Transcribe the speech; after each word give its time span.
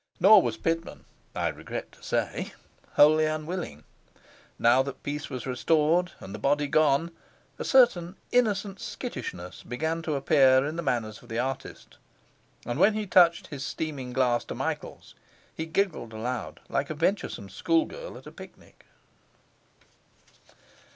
Nor 0.19 0.41
was 0.41 0.57
Pitman 0.57 1.05
(I 1.35 1.49
regret 1.49 1.91
to 1.91 2.01
say) 2.01 2.53
wholly 2.93 3.27
unwilling. 3.27 3.83
Now 4.57 4.81
that 4.81 5.03
peace 5.03 5.29
was 5.29 5.45
restored 5.45 6.13
and 6.19 6.33
the 6.33 6.39
body 6.39 6.65
gone, 6.65 7.11
a 7.59 7.63
certain 7.63 8.15
innocent 8.31 8.79
skittishness 8.79 9.61
began 9.61 10.01
to 10.01 10.15
appear 10.15 10.65
in 10.65 10.75
the 10.75 10.81
manners 10.81 11.21
of 11.21 11.29
the 11.29 11.37
artist; 11.37 11.97
and 12.65 12.79
when 12.79 12.95
he 12.95 13.05
touched 13.05 13.45
his 13.49 13.63
steaming 13.63 14.11
glass 14.11 14.43
to 14.45 14.55
Michael's, 14.55 15.13
he 15.55 15.67
giggled 15.67 16.13
aloud 16.13 16.61
like 16.67 16.89
a 16.89 16.95
venturesome 16.95 17.47
schoolgirl 17.49 18.17
at 18.17 18.25
a 18.25 18.31
picnic. 18.31 18.85